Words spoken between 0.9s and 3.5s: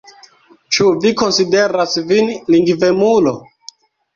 vi konsideras vin lingvemulo?